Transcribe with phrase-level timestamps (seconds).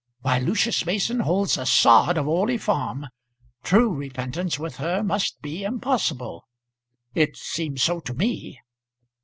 [0.21, 3.05] While Lucius Mason holds a sod of Orley Farm,
[3.61, 6.43] true repentance with her must be impossible.
[7.13, 8.59] It seems so to me."